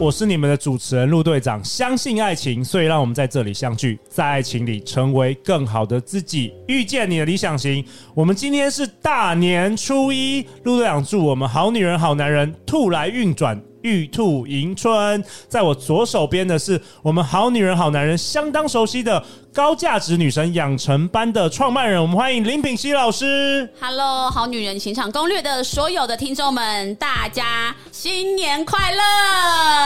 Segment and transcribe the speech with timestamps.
[0.00, 1.62] 我是你们的主持人陆队长。
[1.64, 7.84] 相信爱情，所以让我们在这里相聚，在爱情里成为更好的自己，遇见你的理想型。
[8.14, 13.60] 我们今天是大年初一，陆队长祝我们好女人、好男人，兔来运转。
[13.88, 19.24] 玉兔迎春，在我左手边的是我们好女人好男人相当熟悉的
[19.54, 23.66] 高价值女神养成班的创办人，我们欢迎林品熙老师。
[23.80, 29.02] Hello，好女人情场攻略的所有的听众们，大家新年快乐！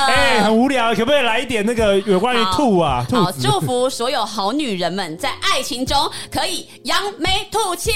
[0.09, 3.07] 哎、欸，很无聊，可不可以来一点那个有关于兔啊？
[3.09, 5.97] 好，好，祝福所有好女人们在爱情中
[6.29, 7.93] 可以扬眉吐气。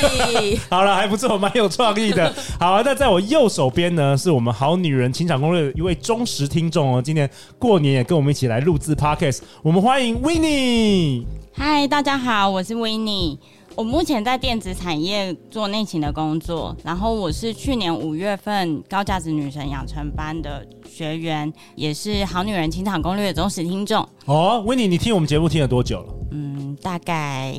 [0.70, 2.32] 好了，还不错，蛮有创意的。
[2.58, 5.24] 好啊，那在我右手边呢，是我们好女人情。
[5.24, 11.24] 情场攻略一位忠实听众哦，今年过年也跟我们一起来录制 Podcast，我们欢迎 Winnie。
[11.52, 13.38] 嗨，大家好，我是 Winnie。
[13.76, 24.08] 我目前在电子产业做内勤的工作，然后我是去年五月份高价值女神养成班的学员，也是好女人情场攻略的忠实听众。
[24.26, 26.14] 哦，Winnie，你听我们节目听了多久了？
[26.30, 27.52] 嗯，大概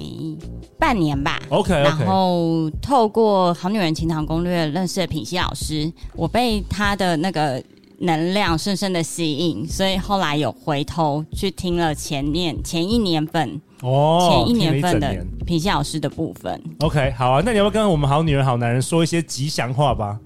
[0.80, 1.42] 半年吧。
[1.50, 1.84] OK，, okay.
[1.84, 7.62] 然后透过好女人情场攻略认识了品熙老师，我被他的那个
[8.00, 13.60] 能量深深的吸引，所以后来有回头去听了前面前一年份。
[13.82, 16.62] 哦，前一年份的品希老师的部分。
[16.80, 20.20] OK，好啊，那你要不要跟我们好女人好男人说一些吉祥话吧？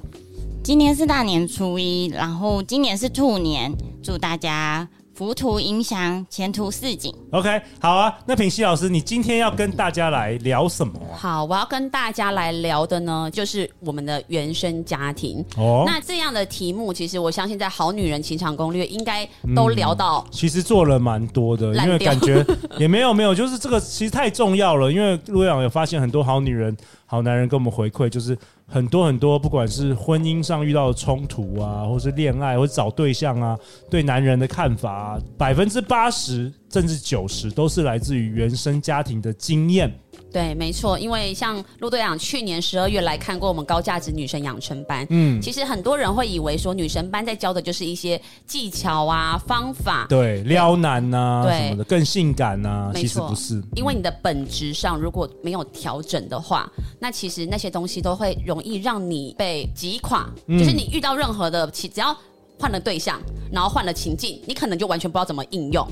[0.63, 4.87] 今年是大年初一，然后今年是兔年，祝大家。
[5.19, 7.13] 福兔迎祥，前途似锦。
[7.31, 8.17] OK，好啊。
[8.25, 11.11] 那品希老师，你今天要跟大家来聊什么啊？
[11.13, 15.43] 好，我要跟大家来聊的呢，就是我们的原生家庭。
[15.57, 20.31] 哦，那这样的题目，其实我相信在《好女人情场攻略》应该都聊到、嗯。
[20.31, 22.41] 其实做了蛮多的，因为感觉
[22.77, 24.89] 也没有没有，就是这个其实太重要了。
[24.89, 26.73] 因为陆阳有发现很多好女人、
[27.09, 28.37] 好男人跟我们回馈，就是。
[28.71, 33.57] 很多很多，不管是婚姻上遇到的冲突啊，或是恋爱，或者找对象啊，
[33.89, 39.91] 对男人的看法啊，百分之八十甚至九十都是来自于原生家庭的经验。
[40.31, 62.15] 对，没错，因为像陆队长去年十二月来看过我们高价值女神养成班，嗯，其实很多人会以为说女神班在教的就是一些技巧啊、方法，对，撩男呐、啊，对什么的更性感呐、啊，其实不是，因为你的本质上如果没有调整的话，那其实那些东西都会容易让你被击垮，嗯、就是你遇到任何的，其只要
[62.59, 63.19] 换了对象，
[63.51, 65.87] 然后换了情境，你可能就完全不知道怎么应用。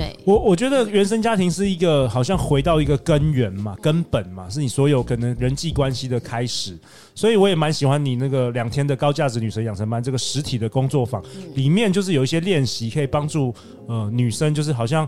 [0.00, 6.78] 对我，我觉得原生家庭是一个好像回到一个根源嘛，根本嘛，是你所有可能人际关系的开始。
[7.14, 11.22] 所以我也蛮喜欢你那个两天的高价值女神养成班这个实体的工作坊，
[11.54, 13.54] 里面就是有一些练习可以帮助
[13.86, 15.06] 呃女生，就是好像。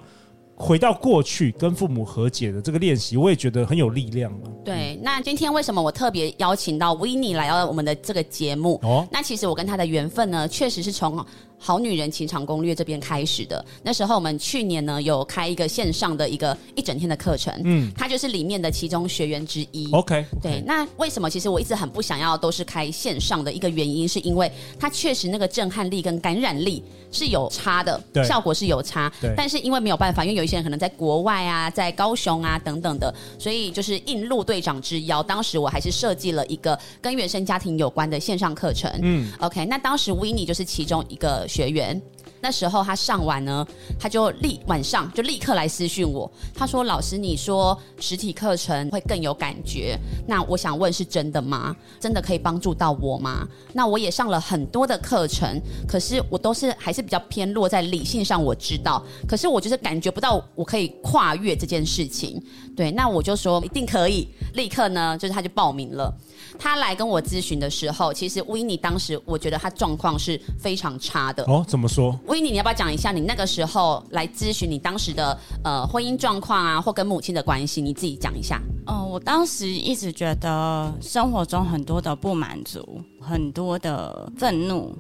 [0.55, 4.31] 回到过去跟父母和解的这个练习，我也觉得很有力量。
[4.65, 8.79] 对，那今天为什么我特别邀请到 Winnie 来到我们的这个节目？
[8.83, 11.25] 哦，那其实我跟他的缘分呢，确实是从
[11.63, 13.65] 好女人情场攻略这边开始的。
[13.83, 19.89] 那时候我们去年呢有开一个线上的一个一整天的课程，嗯，他就是里面的其中学员之一。
[19.93, 20.63] OK，对。
[20.67, 29.13] 那为什么其实我一直很不想要都是开线上的一个原因，是因为它确实那个震撼力跟感染力是有差的，对，效果是有差。
[29.21, 30.53] 对，但是因为没有办法，因为有一些。
[30.53, 38.93] 人可能在国外啊，在高雄啊等等的，所以就是应陆队长之邀，当时我还是设计了一个跟原生家庭有关的线上课程。
[39.01, 42.01] 嗯，OK，那当时 Winnie 就是其中一个学员。
[42.45, 43.65] 那时候他上完呢，
[44.01, 49.97] 他就立晚上就立刻来私讯我，他说：“老师，你说实体课程会更有感觉，
[50.27, 51.77] 那我想问是真的吗？
[52.01, 53.47] 真的可以帮助到我吗？
[53.73, 62.43] 那我也上了很多的课程，可是我都是还是比较偏落在理性上，我知道，可是我就是感觉不到我可以跨越这件事情。
[62.77, 66.13] 对，那我就说一定可以，立刻呢，就是他就报名了。”
[66.59, 71.45] 他来跟我咨询的时候，其实 Winnie 当时我觉得他状况是非常差的。
[71.45, 77.81] 哦，怎么说？Winnie，你要不要讲一下你那个时候来咨询你当时的呃婚姻状况啊，或跟母亲的关系？
[77.81, 78.61] 你自己讲一下。
[78.87, 84.95] 嗯、呃，我当时一直觉得生活中很多的不满足，很多的愤怒。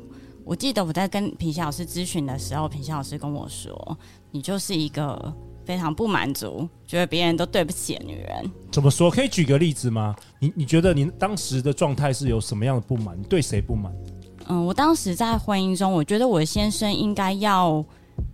[0.45, 3.97] 我记得我在跟品希老师咨询的时候，品希老师跟我说
[4.33, 5.33] ：“你就是一个。”
[5.65, 8.51] 非常不满足，觉得别人都对不起的女人。
[8.71, 9.11] 怎么说？
[9.11, 10.15] 可以举个例子吗？
[10.39, 13.19] 你你觉得你当时的状态是有什么样的不满？
[13.19, 13.93] 你对谁不满？
[14.49, 17.85] 嗯，我当时在婚姻中，我觉得我的先生应该要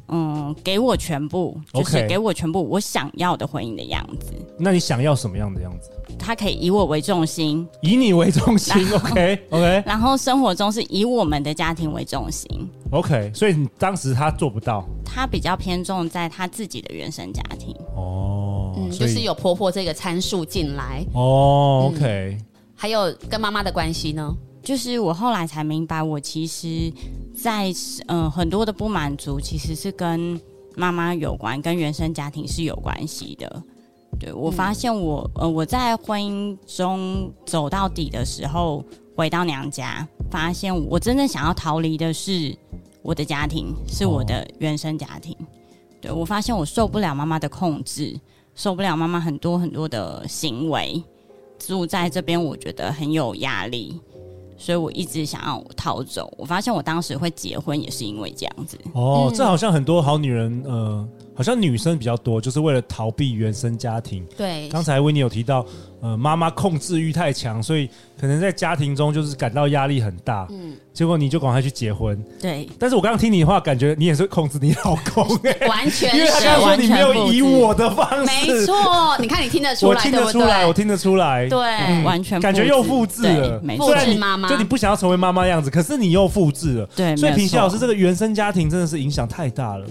[0.08, 4.32] 嗯，给我全部，就是给我全部我想要的婚姻的样子。
[4.58, 5.90] 那你想要什么样的样子？
[6.18, 8.74] 他可以以我为重心，以你为重心。
[8.92, 9.82] OK OK。
[9.86, 12.48] 然后生活中是以我们的家庭为重心。
[12.90, 17.76] OK，所以你当时他做不到，他比较偏重在他自己的原生家庭。
[17.94, 21.04] 哦，嗯，就是有婆婆这个参数进来。
[21.12, 22.36] 哦，OK。
[22.38, 24.34] 嗯，还有跟妈妈的关系呢？
[24.62, 26.92] 就是我后来才明白，我其实
[27.40, 27.72] 在，
[28.08, 30.40] 嗯很多的不满足，其实是跟
[30.74, 33.62] 妈妈有关，跟原生家庭是有关系的。
[34.18, 42.56] 对，我发现我呃我在婚姻中走到底的时候，回到娘家，发现我真正想要逃离的是
[43.02, 45.36] 我的家庭，是我的原生家庭。
[46.00, 48.18] 对，我发现我受不了妈妈的控制，
[48.54, 51.02] 受不了妈妈很多很多的行为，
[51.58, 54.00] 住在这边我觉得很有压力。
[54.58, 56.30] 所以我一直想要逃走。
[56.36, 58.76] 我发现我当时会结婚也是因为这样子。
[58.92, 61.08] 哦，这好像很多好女人，呃，
[61.38, 64.26] 好像女生比较多，就是为了逃避原生家庭。
[64.36, 65.64] 对，刚才维尼有提到，
[66.00, 67.88] 呃，妈妈控制欲太强，所以
[68.20, 70.48] 可能在家庭中就是感到压力很大。
[70.50, 70.74] 嗯。
[70.92, 72.68] 结果你就赶快去结婚，对。
[72.76, 79.16] 但是我刚刚听你的话，感觉你也是控制你老公，欸，完全是，因为他刚刚说你没有以我的方式，没错。
[79.20, 83.86] 你看你听得出来，我听得出来，我听得出来，对，嗯、完全感觉又复制了，没错。
[83.86, 87.16] 复制妈妈，就你不想要成为妈妈样子，可是你又复制了，对。
[87.16, 89.86] 所以品熙老师这个原生家庭真的是影响太大了。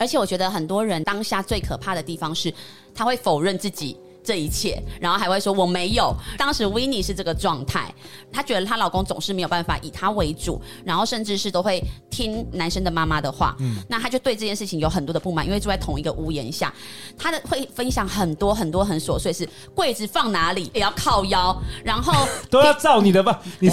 [0.00, 2.52] 而且我觉得很多人当下最可怕的地方是，
[2.94, 3.94] 他会否认自己。
[4.30, 6.14] 这一切，然后还会说我没有。
[6.38, 7.92] 当时 Winnie 是这个状态，
[8.32, 13.56] 她觉得她老公总是没有办法以她为主，然后甚至是都会听男生的妈妈的话。
[13.58, 16.72] 嗯，那她就对这件事情有很多的不满，因为住在同一个屋檐下，
[17.18, 23.40] 她的会分享很多很多很琐碎，事柜子放哪里也要靠腰，然后 都要照你的吧？
[23.58, 23.68] 你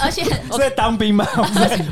[0.00, 1.24] 而且 我在当兵吗？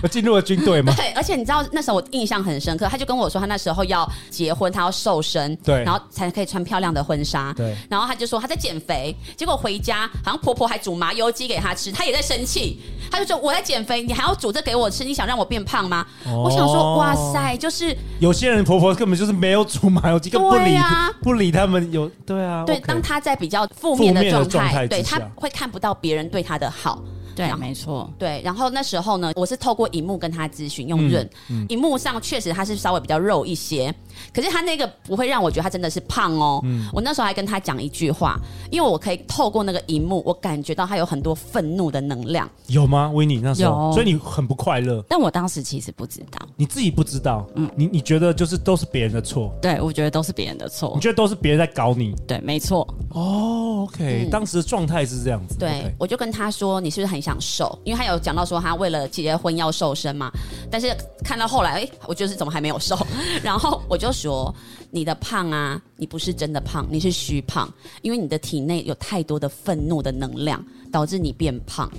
[0.02, 0.92] 我进入了军队吗？
[0.96, 8.07] 对，而且你知道那时候我印象很深刻，他就跟我说他那时候要结婚，他要瘦身，对，然后才可以穿漂亮的婚纱，对，然后。
[8.08, 12.80] 他就说他在减肥，结果回家好像婆婆还煮麻油鸡给他吃，他也在生气。
[13.10, 16.06] 他就说我在减肥，你还要煮这给我吃，你想让我变胖吗？
[16.26, 22.64] 哦、我想说哇塞，就是有些人婆婆根本就是没有煮麻油鸡，根本不理、啊、不理他们有对啊。
[22.66, 27.02] 对，okay、当他在比较负面的状态，对他会看不到别人对他的好。
[27.34, 28.12] 对，没错。
[28.18, 31.30] 对，然后那时候呢，我是透过荧幕跟他咨询，用润。
[31.48, 33.94] 嗯，荧幕上确实他是稍微比较肉一些，
[34.32, 36.60] 可是他那个不会让我觉得他真的是胖哦。
[36.64, 38.38] 嗯，我那时候还跟他讲一句话，
[38.70, 42.48] 因为我可以透过那个荧幕，我感觉到他有很多愤怒的能量。
[42.66, 43.92] 有吗，维尼那时候？
[43.92, 45.02] 所以你很不快乐。
[45.08, 46.38] 但我当时其实不知道。
[46.56, 47.46] 你自己不知道？
[47.54, 49.52] 嗯，你你觉得就是都是别人的错？
[49.60, 50.92] 对，我觉得都是别人的错。
[50.94, 52.14] 你觉得都是别人在搞你？
[52.26, 52.86] 对，没错。
[53.10, 55.56] 哦，OK，嗯，当时的状态是这样子。
[55.58, 60.30] 对，okay，我就跟他说：“你是不是很想瘦？”因为他有讲到说他为了结婚要瘦身嘛，
[60.70, 60.94] 但是
[61.24, 62.96] 看到后来，哎，我就是怎么还没有瘦？
[63.42, 64.54] 然后我就说
[64.90, 67.72] ：“你的胖啊，你不是真的胖，你是虚胖，
[68.02, 71.90] 因为你的体内有太多的愤怒的能量，导致你变胖。”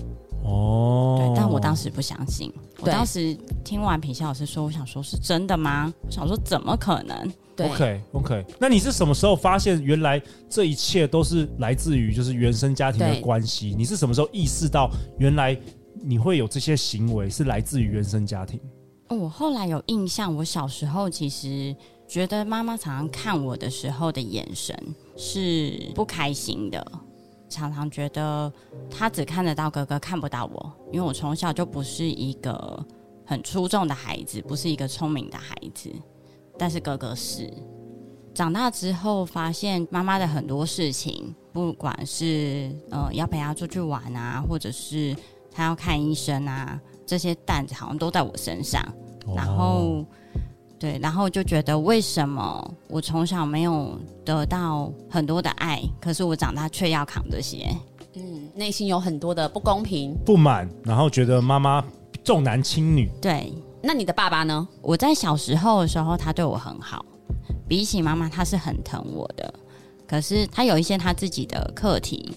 [0.44, 2.52] 哦，对，但我当时不相信。
[2.80, 5.94] 我当时听完品熙老师说，我想说是真的吗？
[6.06, 7.34] 我想说怎么可能？
[7.58, 13.76] 对，OK OK，那你是什么时候发现原来这一切都是来自于就是原生家庭的关系？
[13.78, 15.60] 你是什么时候意识到原来
[16.02, 18.58] 你会有这些行为是来自于原生家庭？
[19.10, 21.76] 哦，我后来有印象，我小时候其实
[22.10, 24.76] 觉得妈妈常常看我的时候的眼神
[25.16, 26.84] 是不开心的，
[27.48, 28.52] 常常觉得
[28.90, 32.84] 她只看得到哥哥，看不到我，因为我从小就不是一个
[33.24, 35.92] 很出众的孩子，不是一个聪明的孩子。
[36.58, 37.48] 但是哥哥是
[38.34, 45.16] 长大之后发现妈妈的很多事情，不管是呃要陪他出去玩啊，或者是
[45.52, 48.84] 他要看医生啊，这些担子好像都在我身上。
[49.36, 50.04] 然后
[50.80, 57.68] 对，然后就觉得为什么我从小没有得到很多的爱，可是我长大却要扛这些？
[58.16, 61.84] 嗯，内心有很多的不公平、不满，然后觉得妈妈
[62.24, 63.12] 重男轻女。
[63.22, 63.52] 对。
[63.82, 64.68] 那你的爸爸呢？
[64.82, 67.06] 我在小时候的时候，他对我很好，
[67.66, 69.54] 比起妈妈，他是很疼我的。
[70.06, 72.30] 可是他有一些他自己的课题，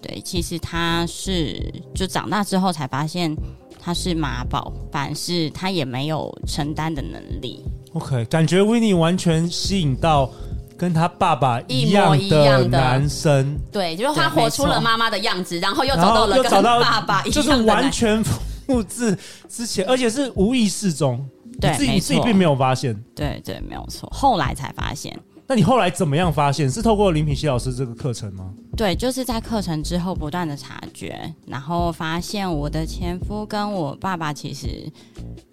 [0.00, 3.34] 对，其实他是就长大之后才发现
[3.80, 7.64] 他是妈宝，凡是他也没有承担的能力。
[7.94, 10.30] OK，感觉 Winnie 完全吸引到
[10.76, 12.68] 跟他爸爸一样的。
[12.68, 18.22] 男生，对，就是他活出了妈妈的样子，然后又找到了跟爸爸一样的，就是完全。
[18.66, 19.14] 复制
[19.46, 21.22] 之前，而且是无意识中，
[21.60, 25.14] 对，自己自己并没有发现，对对，没有错，后来才发现，
[25.46, 26.70] 那你后来怎么样发现？
[26.70, 28.50] 是透过林品熙老师这个课程吗？
[28.76, 34.90] 对，就是在课程之后不断的察觉，然后发现我的前夫跟我爸爸其实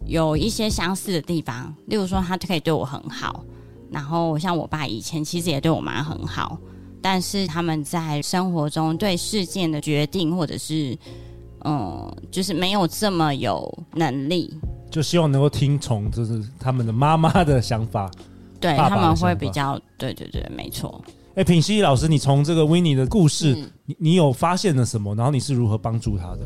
[0.05, 3.43] 有一些相似的地方，例如说他可以对我很好，
[3.91, 6.57] 然后像我爸以前其实也对我妈很好，
[7.01, 10.97] 但是他们在生活中对事件的决定或者是
[11.65, 14.57] 嗯，就是没有这么有能力，
[14.89, 18.09] 就希望能够听从就是他们的妈妈的想法。
[18.61, 21.01] 对，爸爸他们会比较，对对对，没错。
[21.31, 25.15] 哎、欸，品熙老师，你从这个 Winnie 的故事，嗯、你你有发现了什么？
[25.15, 26.39] 然后你是如何帮助他的？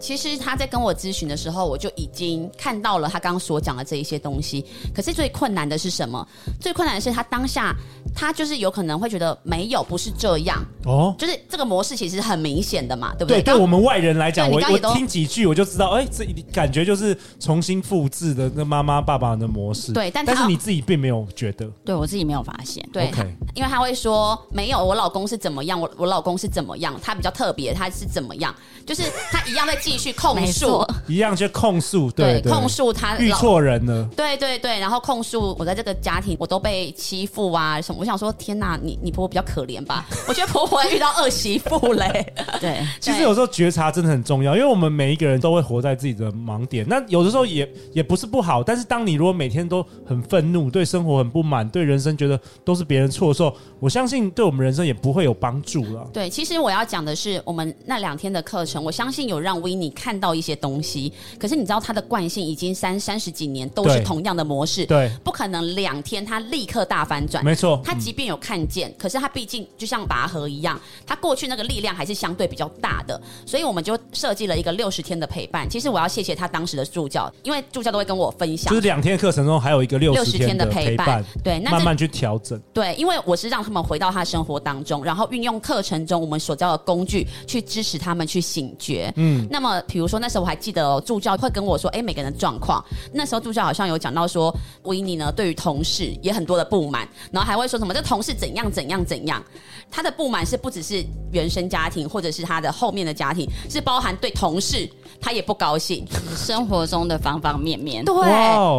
[0.00, 4.64] 其实他在跟我咨询的时候，我就已经看到了他刚刚所讲的这一些东西。
[4.94, 6.26] 可是最困难的是什么？
[6.60, 7.74] 最困难的是他当下，
[8.14, 11.14] 他就是有可能会觉得没有，不是这样哦。
[11.18, 13.42] 就是这个模式其实很明显的嘛，对不对？
[13.42, 19.92] 对，对我们外人来讲，我我听几句我就知道，哎，这感觉就是重新复制的那妈妈爸爸的模式。
[19.92, 22.88] 对，但但是你自己并没有觉得，对我自己没有发现。
[22.92, 23.10] 对.
[23.54, 28.54] 因为他会说没有，我老公是怎么样，我我老公是怎么样，他比较特别，他是怎么样，
[28.86, 29.02] 就是
[29.32, 29.76] 他一样在。
[29.88, 40.06] 继续控诉，一样去控诉，对，对控诉他遇错人了，对对对，然后控诉我在这个家庭我都被欺负啊什么，我想说天哪，你你婆婆比较可怜吧？
[40.28, 56.06] 我觉得婆婆遇到恶媳妇嘞， 对，其实有时候觉察真的很重要，因为我们每一个人都会活在自己的盲点，那有的时候也也不是不好，但是当你如果每天都很愤怒，对生活很不满，对人生觉得都是别人错的时候，我相信对我们人生也不会有帮助了。
[56.12, 67.80] 对，其实我要讲的是，我们那两天的课程，我相信有让 Winnie 你看到一些东西，可是你知道他的惯性已经三三十几年都是同样的模式，对，不可能两天他立刻大反转，没错。
[67.84, 75.68] 他即便有看见，嗯、可是他毕竟就像拔河一样，他过去那个力量还是相对比较大的，所以我们就设计了一个六十天的陪伴。
[75.68, 90.38] 其实我要谢谢他当时的助教，因为助教都会跟我分享，就是两天课程中还有一个六十天的陪伴，对，那慢慢去调整，对，因为我是让他们回到他生活当中，然后运用课程中我们所教的工具去支持他们去醒觉，嗯，那么比如说那时候。
[90.38, 92.80] 我还记得哦，助教会跟我说：“哎，每个人的状况。”
[93.12, 99.42] 那时候助教好像有讲到说，Winnie 呢对于同事也很多的不满，然后还会说什么这同事怎样怎样怎样。
[99.90, 104.88] 他的不满是不只是原生家庭，或者是他的后面的家庭，是包含对同事
[105.20, 106.06] 他也不高兴，
[106.36, 108.04] 生活中的方方面面。
[108.04, 108.14] 对，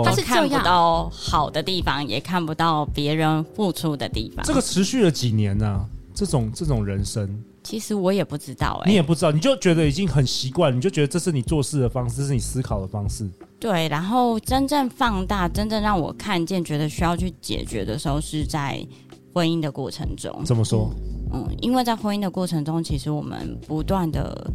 [0.06, 4.46] 他是看不到好的地方，也看不到别人付出的地方。
[4.46, 5.86] 这个持续了几年呢、啊？
[6.16, 7.44] 这种这种人生。
[7.70, 13.30] 其实我也不知道哎、欸，你也不知道，你就觉得已经很习惯，你就觉得这是你做事的方式，这是你思考的方式。
[13.60, 18.84] 对，然后真正放大，真正让我看见，觉得需要去解决的时候，是在
[19.32, 20.44] 婚姻的过程中。
[20.44, 20.90] 怎么说？
[21.32, 24.52] 嗯，因为在婚姻的过程中，其实我们不断的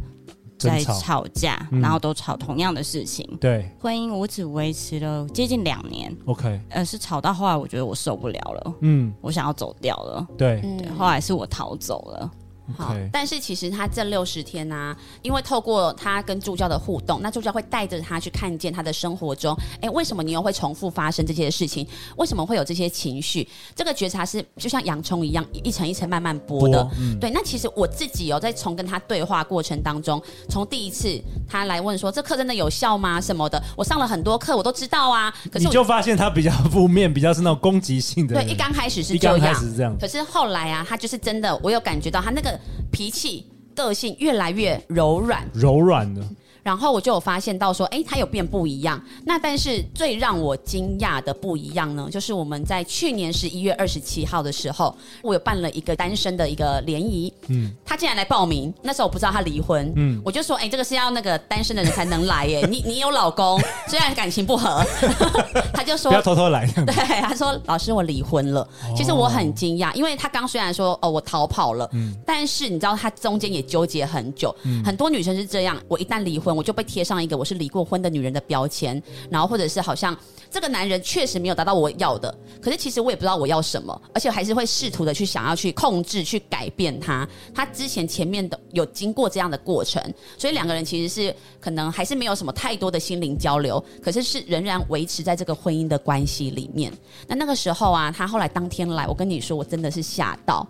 [0.58, 3.24] 在吵架，嗯、然后都吵同样的事情。
[3.40, 6.12] 对，婚姻我只维持了接近两年。
[6.24, 10.26] OK，呃，是吵到后来，我觉得我受不了了，嗯，我想要走掉了。
[10.36, 12.28] 对，对，后来是我逃走了。
[12.76, 21.86] 好.但是其实他这六十天呢、啊，因为透过他跟助教的互动，那助教会带着他去看见他的生活中，哎，为什么你又会重复发生这些事情？
[22.16, 23.46] 为什么会有这些情绪？
[23.76, 26.88] 这个觉察是就像洋葱一样，一层一层慢慢剥的。
[26.98, 33.20] 嗯、对，那其实我自己有、哦、在从跟他对话过程当中，从第一次他来问说这课真的有效吗？
[33.20, 35.30] 什么的，我上了很多课，我都知道啊。
[35.52, 38.34] 可是你就发现他比较负面，比较是那种攻击性的。
[38.34, 39.94] 对，一刚开始是这样，一刚开始是这样。
[40.00, 42.53] 可是后来啊，他就是真的，我有感觉到他那个。
[42.90, 46.22] 脾气、个性越来越柔软，柔软的。
[46.64, 49.00] 然后我就有发现到说，哎，他有变不一样。
[49.24, 57.32] 那但是最让我惊讶的不一样呢，就是我们在去年十一月二十七号的时候，我有办了一个单身的一个联谊。
[57.48, 58.72] 嗯，他竟然来报名。
[58.82, 59.92] 那时候我不知道他离婚。
[59.94, 62.64] 嗯，我就说，哎，这个是要那个单身的人才能来耶。
[62.66, 64.82] 你你有老公，虽然感情不和，
[65.74, 66.66] 他就说不要偷偷来。
[66.86, 68.62] 对，他说老师我离婚了。
[68.62, 74.54] 哦、其实我很惊讶，因为他刚虽然说哦我逃跑了，嗯，但是你知道他中间也纠结很久。
[74.62, 80.16] 嗯，很多女生是这样，我一旦离我就被贴上一个我是离过婚的女人的标签，然后或者是好像
[80.50, 87.28] 这个男人确实没有达到我要的，可是其实我也不知道我要什么，而且还是会试图的去想要去控制、去改变他。
[87.54, 90.02] 他之前前面的有经过这样的过程，
[90.38, 96.92] 所以两个人其实是可能还是没有什么太多的心灵交流，可是是仍然维持在这个婚姻的关系里面。
[97.26, 100.66] 那那个时候啊，他后来当天来，我跟你说，我真的是吓到。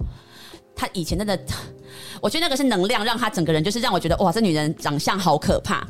[0.74, 1.38] 他以前真的，
[2.20, 5.86] 我觉得那个是能量，让她整个人就是让我觉得哇，这女人长相好可怕。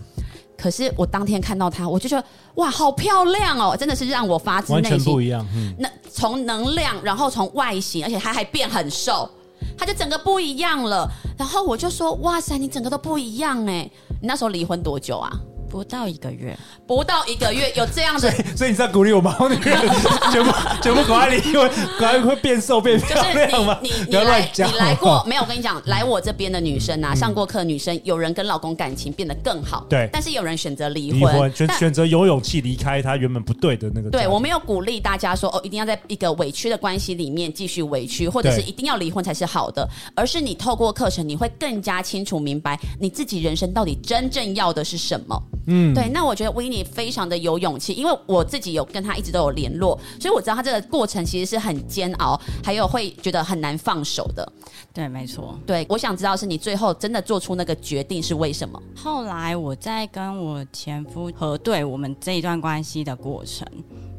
[0.57, 4.91] 可是我当天看到她，我就觉得哇，好漂亮哦，真的是让我发自内心。
[4.91, 5.47] 完全不一样。
[5.55, 9.29] 嗯，那从能量，然后从外形，而且她还变很瘦，
[9.77, 11.11] 她就整个不一样了。
[11.37, 13.91] 然后我就说哇塞，你整个都不一样哎。
[14.21, 15.33] 你那时候离婚多久啊？
[15.75, 19.37] 不到一个月，不到一个月有这样的，所以，所以你在鼓励我吗？
[19.41, 23.77] 我女儿全部 全部赶快离婚，赶快会变瘦变漂亮吗？
[23.83, 25.43] 就是你你你来你来过没有？
[25.43, 34.09] 我跟你讲，来我这边的女生啊，上过课女生，有人跟老公感情变得更好，对，但是有人选择离婚，离婚选选择有勇气离开他原本不对的那个。
[34.11, 45.43] 对，我没有鼓励大家说哦，一定要在一个委屈的关系里面继续委屈，或者是一定要离婚才是好的，而是你透过课程，你会更加清楚明白你自己人生到底真正要的是什么。
[45.67, 54.53] 嗯，对，那我觉得维尼非常的有勇气，因为我自己有跟他一直都有联络，所以我知道他这个过程其实是很煎熬，还有会觉得很难放手的。
[54.93, 55.59] 对，没错。
[55.67, 58.81] 对，我想知道是你最后真的做出那个决定是为什么？
[58.95, 63.67] 后来我在跟我前夫核对我们这一段关系的过程，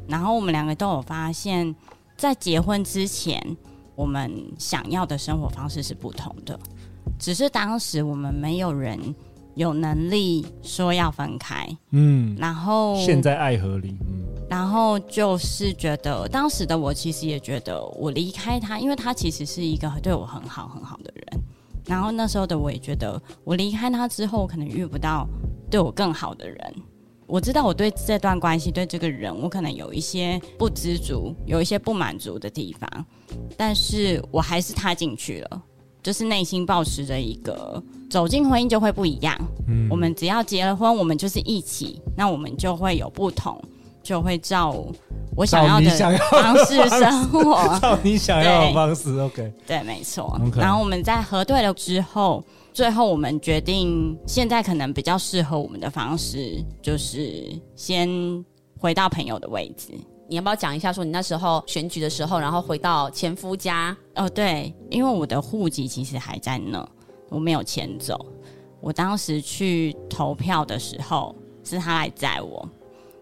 [0.08, 1.74] 然后我们两个都有发现，
[2.16, 3.56] 在结婚之前，
[3.94, 6.58] 我们想要的生活方式是不同的，
[7.18, 9.14] 只是当时我们没有人。
[9.56, 21.40] 有能力说要分开，嗯，然后现在爱河里，嗯，然后就是觉得当时的我其实也觉得我离开他，因为他其实是一个对我很好很好的人，
[21.86, 25.26] 然后那时候的我也觉得我离开他之后，我可能遇不到
[25.70, 26.74] 对我更好的人。
[27.26, 33.06] 我知道我对这段关系对这个人，我可能有一些不知足，有一些不满足的地方，
[33.56, 35.62] 但是我还是踏进去了。
[36.06, 39.36] 就是内心抱持着一个走进婚姻就会不一样。
[39.66, 43.60] 嗯，我们只要结了婚，我们就是一起，那我们就会有不同，
[44.04, 44.86] 就会照
[45.34, 49.18] 我想要的方式生活， 照你想要的方式。
[49.18, 50.40] OK，对，没错。
[50.44, 50.60] Okay.
[50.60, 58.08] 然后我们在核对了之后，最后我们决定，现在可能比较适合我们的方式，就是先
[58.78, 59.88] 回到朋友的位置。
[60.28, 63.96] 你要不要讲一下，说你那时候选举的时候，然后回到前夫家？
[64.14, 66.86] 哦，对，因为我的户籍其实还在那，
[67.28, 68.26] 我没有迁走。
[68.80, 72.68] 我当时去投票的时候，是他来载我。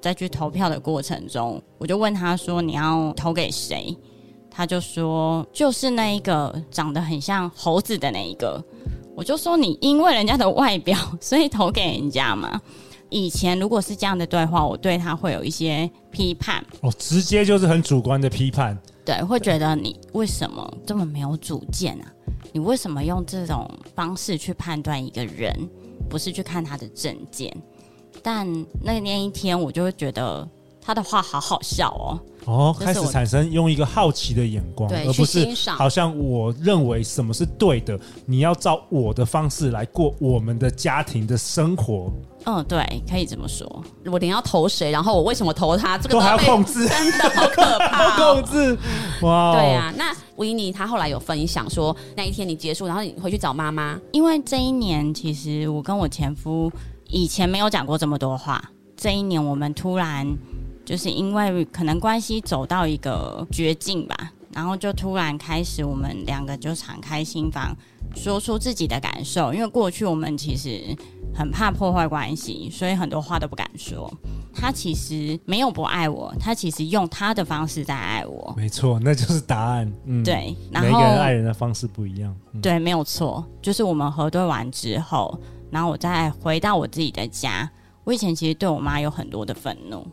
[0.01, 3.97] 在去投票的过程中，我就问他说：“你要投给谁？”
[4.51, 8.63] 他就说：“就是那一个长得很像猴子的那一个。”
[9.17, 12.61] 我就说：“你因为人家的外表，所以投给人家吗？”
[13.15, 16.65] 以前如果是这样的对话，我对他会有一些批判。
[16.81, 18.77] 哦，直接就是很主观的批判。
[19.05, 22.13] 对，会觉得你为什么这么没有主见啊？
[22.53, 25.57] 你为什么用这种方式去判断一个人，
[26.11, 27.57] 不是去看他的证件？
[28.21, 28.45] 但
[28.83, 30.49] 那那一天，我就会觉得
[30.81, 32.19] 他的话好好笑哦。
[32.47, 42.13] 哦，开始产生用一个好奇的眼光，而不是好像我认为什么是对的，你要照我的方式来过我们的家庭的生活。
[42.47, 43.83] 嗯，对，可以这么说。
[44.05, 48.79] 我连要投谁，然后我为什么投他，这个都，都还要控制， 真的好可怕，哦， 控制。
[49.23, 49.91] 哇，对啊。
[49.97, 56.71] 那维尼他后来有分享说，那一天你结束，然后你回去找妈妈，因为这一年其实我跟我前夫
[57.09, 58.63] 以前没有讲过这么多话，
[58.95, 60.27] 这一年我们突然
[60.85, 67.77] 就是因为可能关系走到一个绝境吧，然后就突然开始我们两个就敞开心房，
[68.15, 70.97] 说出自己的感受，因为过去我们其实。
[71.37, 74.09] 很怕破坏关系，所以很多话都不敢说。
[74.55, 78.55] 他其实没有不爱我，他其实用他的方式在爱我。
[78.57, 79.93] 没错，那就是答案。
[80.05, 80.55] 嗯，对。
[80.71, 82.33] 然后每个人爱人的方式不一样。
[82.53, 83.45] 嗯、对，没有错。
[83.61, 85.37] 就是我们核对完之后，
[85.73, 87.69] 然后我再回到我自己的家。
[88.05, 90.07] 我以前其实对我妈有很多的愤怒，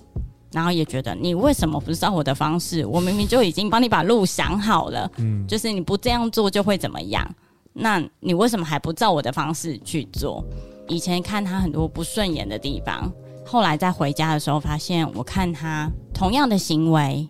[0.52, 2.86] 然后也觉得你为什么不是照我的方式？
[2.86, 5.10] 我明明就已经帮你把路想好了。
[5.18, 7.28] 嗯，就是你不这样做就会怎么样？
[7.74, 10.44] 那你为什么还不照我的方式去做？
[10.90, 13.10] 以前看他很多不顺眼的地方，
[13.46, 17.26] 后来在回家的时候发现，我看他同样的行为，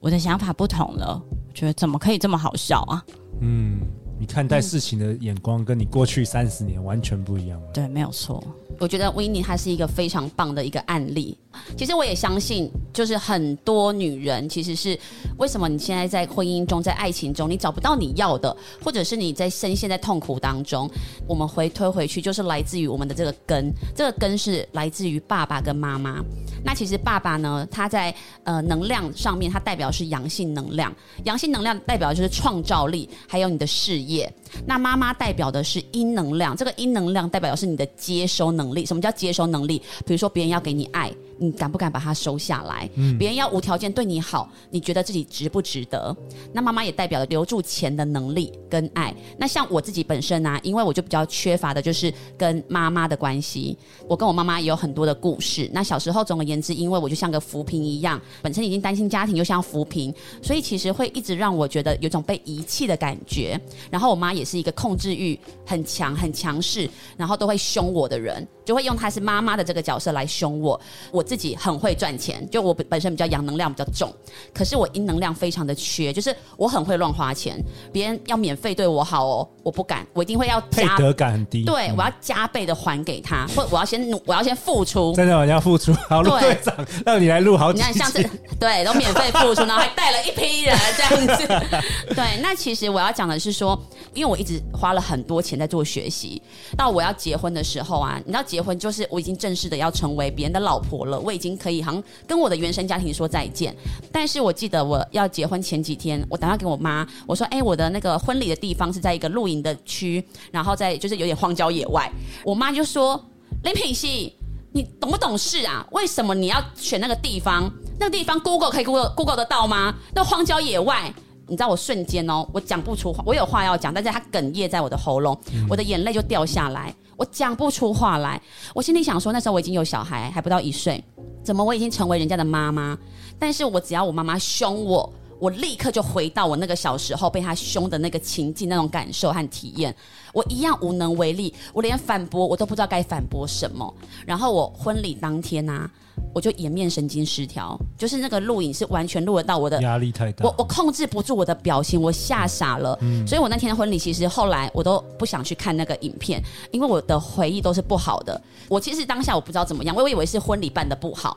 [0.00, 3.04] 我的想法不同了，我觉得怎么可以这么好笑啊？
[3.40, 3.78] 嗯，
[4.18, 7.66] 你看待事情的眼光跟你过去三十年完全不一样了。
[7.72, 8.42] 对，没有错。
[8.80, 11.36] 我觉得维尼她是一个非常棒的一个案例。
[11.76, 14.98] 其实我也相信，就是很多女人其实是
[15.38, 20.90] 为什么你现在在婚姻中，在爱情中，你找不到你要的，或者是你在深陷在痛苦当中，
[21.28, 23.72] 我们回推回去，就是来自于我们的这个根。
[23.94, 26.24] 这个根是来自于爸爸跟妈妈。
[26.64, 30.92] 那其实爸爸呢，他在呃能量上面，他代表是阳性能量，
[31.24, 34.32] 阳性能量代表的就是创造力，还有你的事业。
[34.66, 38.86] 那妈妈代表的是阴能量，这个阴能量代表的是你的接收能力。
[38.86, 39.80] 什么叫接收能力？
[40.06, 41.12] 比如说别人要给你爱。
[41.36, 42.88] 你敢不敢把它收下来？
[42.94, 46.16] 嗯，别人要无条件对你好，你觉得自己值不值得？
[46.52, 49.12] 那妈妈也代表了留住钱的能力跟爱。
[49.36, 53.76] 那像我自己本身啊，因为我就比较缺乏的就是跟妈妈的关系。
[54.08, 55.68] 我跟我妈妈也有很多的故事。
[55.72, 60.12] 那小时候，总而言是，因为我就像个浮萍一样，本身已经担心家庭，又像浮萍，
[60.42, 63.60] 所以其实会一直让我觉得有种被遗弃的感觉。
[63.90, 68.46] 然后我妈也是一个控制欲很强、很强势，然后都会凶我的人。
[68.64, 70.80] 就会用她是妈妈的这个角色来凶我。
[71.10, 74.12] 我自己很会赚钱，就我本身比较阳能量比较重，
[74.52, 77.62] 可是我阴能量非常的缺，就是我很会乱花钱。
[77.92, 81.64] 别人要免费对我好哦，我不敢，我一定会要配得感很低。
[81.64, 85.12] 对，我要加倍的还给他，或我要先努，我要先付出。
[85.14, 85.92] 真的，我要付出。
[86.08, 86.74] 好，陆队长，
[87.04, 87.88] 让你来录好几集。
[87.88, 91.46] 你看，像是对，都免费付出，然后还带了一批人这样子。
[92.14, 93.78] 对，那其实我要讲的是说，
[94.14, 96.40] 因为我一直花了很多钱在做学习，
[96.76, 103.74] 到我要结婚的时候啊，你知道结婚就是我已经正式的要成为别人的老婆了，我已经可以好像跟我的原生家庭说再见。
[104.12, 112.08] 但是我记得我要结婚前几天，我打电话给我妈，我说：“哎，我的那个婚礼的地方是在一个露营的区，然后在就是有点荒郊野外。”
[112.46, 113.20] 我妈就说
[113.64, 114.32] ：“林品熙，
[114.70, 115.84] 你懂不懂事啊？
[115.90, 117.68] 为什么你要选那个地方？
[117.98, 119.92] 那个地方 Google 可以 Google Google 得到吗？
[120.14, 121.12] 那荒郊野外。”
[121.46, 128.40] 你知道我瞬间哦，我讲不出话，我有话要讲，但是他哽咽在我的喉咙，我的眼泪就掉下来，我讲不出话来。
[128.74, 131.02] 我心里想说，那时候我已经有小孩，还不到一岁，
[131.42, 132.96] 怎么我已经成为人家的妈妈？
[133.38, 139.94] 但是我只要我妈妈凶我，我立刻就回到我那个小时候被他凶的那个情境，那种感受和体验，
[140.32, 143.94] 我一样无能为力，我连反驳我都不知道该反驳什么。
[144.26, 145.90] 然后我婚礼当天啊。
[146.32, 152.96] 我就颜面神经失调，就是那个录影是完全录得到我的压力太大，我我控制不住我的表情，我吓傻了。
[153.02, 156.42] 嗯，所以我那天的婚礼其实后来我都不想去看那个影片，
[156.72, 158.40] 因为我的回忆都是不好的。
[158.68, 161.36] 我其实当下我不知道怎么样，我以为是婚礼办的不好，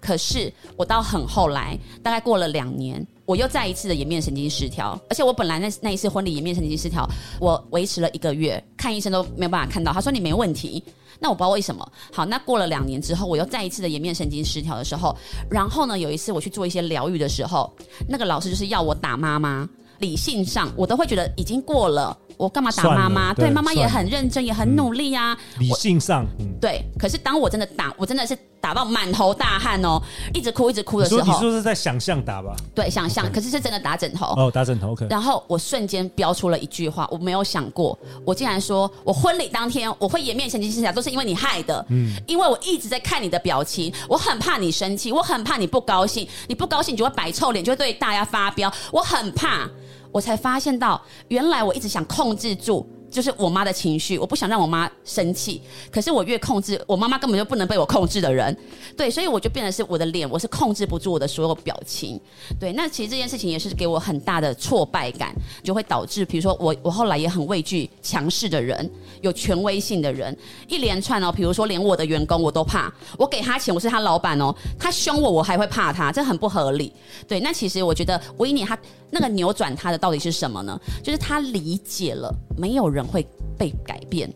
[0.00, 10.82] 可是我到很后来，大概过了两年，我又再一次的颜面神经失调，而且我本来那那一次婚礼颜面神经失调，我维持了一个月，看医生都没有办法看到，他说你没问题。
[11.20, 11.88] 那我不知道为什么。
[12.12, 15.16] 好，那过了两年之后，我又再一次的颜面神经失调的时候，
[15.48, 17.72] 然后呢，有一次我去做一些疗愈的时候，
[18.08, 19.68] 那个老师就是要我打妈妈。
[20.00, 23.34] 理性上，我都会觉得已经过了，我干嘛打妈妈？
[23.34, 25.38] 对，妈妈也很认真，也很努力啊。
[25.58, 26.26] 理性上，
[26.58, 26.82] 对。
[26.98, 30.00] 可是当我真的打，我真的是打到满头大汗哦，
[30.34, 32.54] 一直哭一直哭的时候，你说是在想象打吧？
[32.74, 33.30] 对，想象。
[33.32, 34.92] 可是是真的打枕头哦，打枕头。
[34.92, 35.06] OK。
[35.08, 41.84] 然后我瞬间飙出了一句话，我没有想过，我竟然说我婚礼当天我会颜面神经失调，都是因为你害的。
[41.88, 49.68] 嗯，因为我一直在看你的表情，我很怕你生气，我很怕你不高兴，你不高兴你就会摆臭脸，就会对大家发飙，我很怕。
[50.12, 52.84] 我才发现到，原来我一直想控制住。
[53.10, 55.60] 就是我妈的情绪，我不想让我妈生气。
[55.90, 58.56] 可是我越控制，我妈妈根本就不能被我控制的人。
[58.96, 62.20] 对，所以我就变得是我的脸，我是控制不住我的所有表情。
[62.58, 68.88] 对，那其实这件事情也是给我很大的挫败感，就会导致，比如说我，我后来也很畏惧强势的人，
[69.20, 70.36] 有权威性的人，
[70.68, 76.92] 一连串哦，比如说连我的员工我都怕，我给他钱，我是他老板哦，他凶我，我还会怕他，这很不合理。
[77.26, 78.78] 对，那其实我觉得维尼他
[79.10, 80.80] 那个扭转他的到底是什么呢？
[81.02, 83.00] 就是他理解了，没有人。
[83.10, 83.26] 会
[83.58, 84.32] 被改变，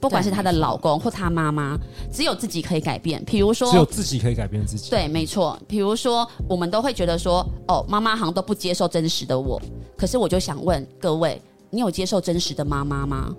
[0.00, 1.78] 不管是她的老公或她妈妈，
[2.12, 3.24] 只有自己可以改变。
[3.24, 4.90] 比如说，只有自己可以改变自己。
[4.90, 5.56] 对，没错。
[5.68, 9.62] 比如说，我们都会觉得说，哦，妈妈好像都不接受真实的我。
[9.96, 13.32] 可是，我就想问各位，你有接受真实的妈妈吗？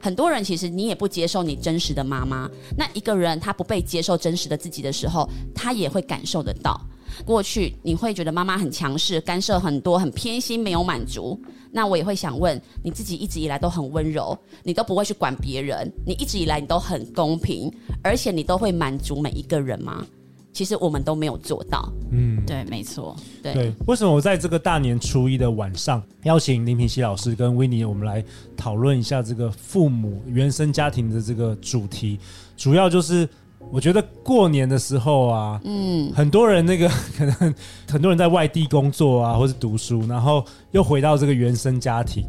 [0.00, 2.48] 很多人其实你也不接受你真实的妈妈。
[2.78, 6.80] 那一个人他不被接受真实的自己的时候，他也会感受得到。
[7.24, 11.40] 过去你会觉得妈妈很强势，干涉很多，很偏心，没有满足。
[11.72, 20.04] 那我也会想问，你自己一直以来都很温柔，你都不会去管别人，你一直以来你都很公平，而且你都会满足每一个人吗？
[20.52, 21.88] 其实我们都没有做到。
[22.10, 23.54] 嗯，对，没错，对。
[23.54, 28.24] 对，为什么我在这个大年初一的晚上邀请林平熙老师跟维尼，我们来
[28.56, 32.18] 讨论一下这个父母原生家庭的这个主题，
[32.56, 33.28] 主要就是。
[33.70, 37.54] 我觉得过年的时候啊，嗯，很多人那个 可能
[37.88, 42.24] 很多人在外地工作啊，或是读书，然后又回到这个原生家庭。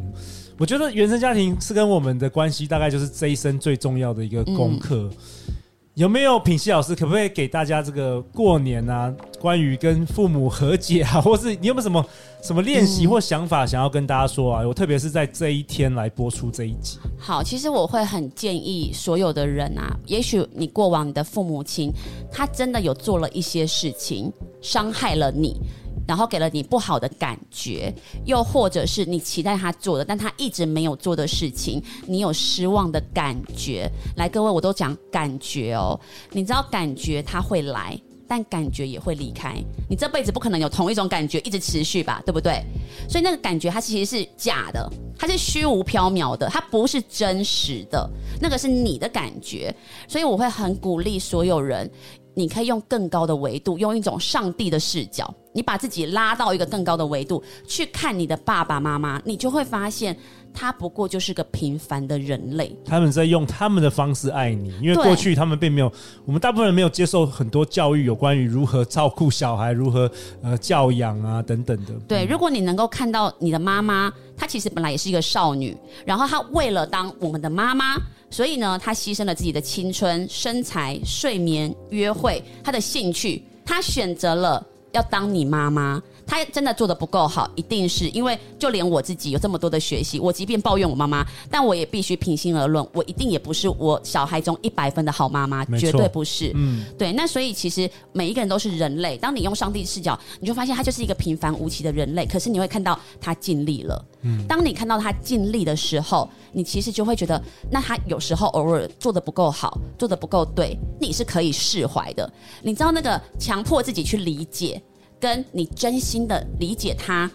[0.58, 5.10] 我觉得原生家庭是跟我们的关系，大概就是这一生最重要的一个功课。
[5.10, 5.54] 嗯
[5.94, 12.02] 有没有品熙老师可不可以给大家这个过年啊，关于跟父母和解啊， 或是你有没有什么
[12.42, 14.66] 什么练习或想法想要跟大家说啊？
[14.66, 16.98] 我特别是在这一天来播出这一集。
[17.18, 21.92] 好，其实我会很建议所有的人啊，也许你过往你的父母亲，
[22.30, 25.60] 他真的有做了一些事情，伤害了你。
[26.06, 33.90] 然后给了你不好的感觉，又或者是你期待他做的，但他一直没有做的事情，你有失望的感觉。
[34.16, 35.98] 来，各位，我都讲感觉哦。
[36.30, 39.54] 你知道感觉它会来，但感觉也会离开。
[39.88, 42.62] 你这辈子不可能有同一种感觉一直持续吧，对不对？
[43.08, 48.08] 所以那个感觉它其实是假的，它是虚无缥缈的，它不是真实的。
[48.40, 49.74] 那个是你的感觉，
[50.08, 51.90] 所以我会很鼓励所有人。
[52.34, 60.16] 你可以用更高的维度，用一种上帝的视角，你把自己拉到一个更高的维度去看你的爸爸妈妈，你就会发现。
[60.54, 65.90] 他不过就是个平凡的人类，他们在用他们的方式爱你，因为过去他们并没有，
[66.26, 70.12] 我们大部分人没有接受很多教育，有关于如何照顾小孩、如何
[70.42, 71.94] 呃教养啊等等的。
[72.06, 77.96] 对，如果你能够看到你的妈妈，她其实本来也是一个少女，然后她为了当我们的妈妈，
[78.28, 84.62] 所以呢，她牺牲了自己的青春、身材、睡眠、约会，她的兴趣，她选择了
[84.92, 86.02] 要当你妈妈。
[86.26, 96.52] 他真的做的不够好，一定是因为就连我自己有这么多的学习，我即便抱怨我妈妈，但我也必须平心而论，我一定也不是我小孩中一百分的好妈妈，绝对不是。
[96.54, 97.12] 嗯，对。
[97.12, 102.24] 那所以其实每一个人都是人类，当你用上帝视角，你就发现他就是一个平凡无奇的人类。
[102.26, 104.04] 可是你会看到他尽力了。
[104.22, 112.30] 嗯，当你看到他尽力的时候，你其实就会觉得，那他有时候偶尔做的不够好，做的不够对，你是可以释怀的。
[112.62, 114.80] 你知道那个强迫自己去理解。
[115.22, 117.30] 跟你真心的理解他，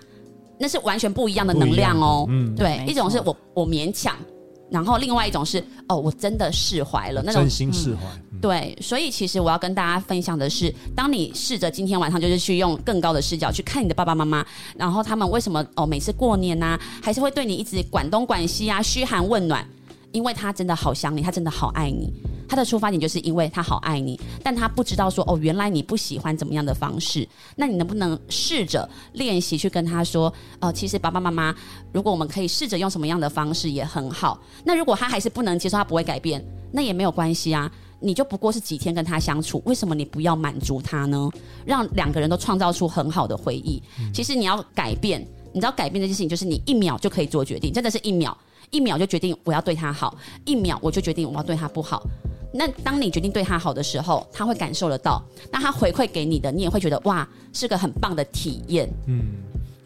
[0.59, 2.25] 那是完全不一样的能量哦。
[2.27, 4.13] 嗯，对，一种是我我勉强，
[4.69, 8.01] 然后另外一种是哦，我真的释怀了，那种真心释怀。
[8.33, 14.45] 嗯、对，所以其实我要跟大家分享的是，当你试着今天晚上就是去用更高的视角去看你的爸爸妈妈，
[14.75, 19.65] 然后他们为什么哦每次过年呐、啊，还是会对你一直管东管西啊，嘘寒问暖，
[20.11, 22.11] 因为他真的好想你，他真的好爱你。
[22.47, 27.27] 他的出发点就是因为他好爱你，但他不知道说哦，原来你不喜欢怎么样的方式。
[27.55, 31.55] 那你能不能试着练习去跟他说，哦，其实爸爸妈妈，
[31.91, 34.39] 如果我们可以试着用什么样的方式也很好。
[34.63, 37.71] 那如果他还是不能接受，他不会改变，那也没有关系啊。
[37.99, 41.29] 你就不过是几天跟他相处，为什么你不要满足他呢？
[41.65, 43.81] 让两个人都创造出很好的回忆。
[44.13, 45.19] 其实你要改变，
[45.51, 48.37] 你知道改变这件事情，就是你一秒就可以做决定，真的是一秒，
[48.71, 52.03] 一秒就决定我要对他好，一秒我就决定我要对他不好。
[52.53, 55.21] 那当你决定对他好的时候，他会感受得到。
[55.51, 58.89] 那他回馈给你的，你也会觉得哇，是个很棒的体验。
[59.05, 59.21] 嗯，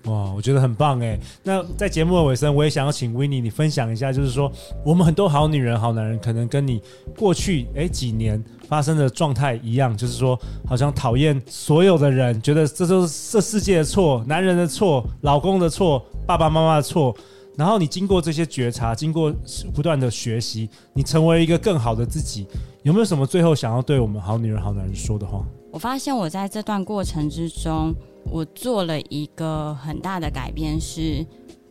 [0.05, 1.19] 哇，我觉得很棒哎。
[1.43, 4.49] 那在节目的尾声，我也想要请 Winnie 你分享一下，就是说
[4.85, 6.81] 我们很多好女人、好男人，可能跟你
[7.17, 17.13] 过去哎几年发生的状态一样，就是说好像讨厌所有的人，觉得这都是这世界的错，男人的错，老公的错，爸爸妈妈的错。
[17.57, 19.33] 然后你经过这些觉察，经过
[19.73, 22.47] 不断的学习，你成为一个更好的自己。
[22.83, 25.45] 有没有什么最后想要对我们好女人、好男人说的话？
[25.71, 27.93] 我发现我在这段过程之中，
[28.25, 31.25] 我做了一个很大的改变，是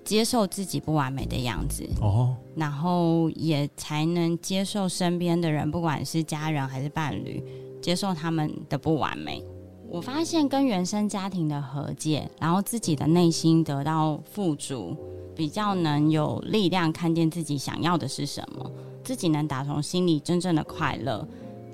[0.04, 1.88] 接受自己不完美的样子。
[2.00, 7.42] 哦，然后也才能接受身边的人，不管是家人还是伴侣，
[7.82, 9.42] 接受他们的不完美。
[9.88, 14.96] 我发现跟原生家庭的和解，然后自己的内心得到富足。
[15.40, 18.70] 比较能有力量看见自己想要的是什么，
[19.02, 21.26] 自己能打从心里真正的快乐，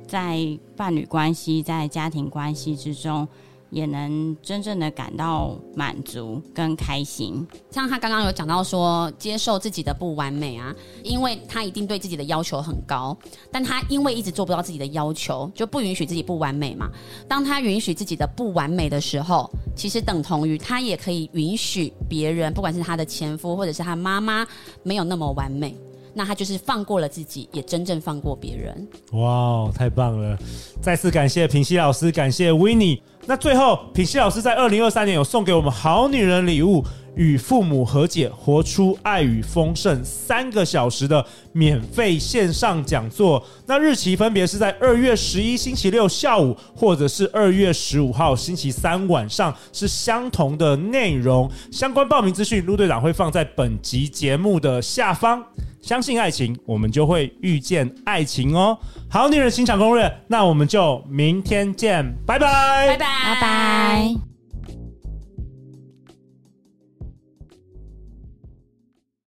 [0.07, 3.26] 在伴侣关系、在家庭关系之中。
[3.70, 7.46] 也能真正的感到满足跟开心。
[7.70, 13.16] 像他刚刚有讲到说，接受自己的不完美啊，因为他一定对自己的要求很高，
[13.50, 16.90] 但他因为一直做不到自己的要求，就不允许自己不完美嘛。
[17.29, 24.46] 当他允许自己的不完美的时候，其实等同于他也可以允许别人，不管是他的前夫或者是他妈妈，
[24.83, 25.76] 没有那么完美。
[26.18, 28.88] 那他就是放过了自己，也真正放过别人。
[29.12, 30.35] 哇，太棒了！
[30.81, 32.98] 再次感谢品熙老师，感谢 Winnie。
[33.26, 36.83] 那最后，品熙老师在二零二三年有送给我们好女人礼物。
[37.16, 43.44] 与父母和解，活出爱与丰盛，三个小时的免费线上讲座。
[43.66, 51.50] 那日期分别是在二月十一星期六下午，或者是二月十五号星期三晚上，是相同的内容。
[51.72, 55.42] 相关报名资讯，陆队长会放在本集节目的下方。
[55.81, 58.76] 相信爱情，我们就会遇见爱情哦。
[59.09, 64.36] 好女人情场攻略，那我们就明天见，拜拜，拜拜，拜拜。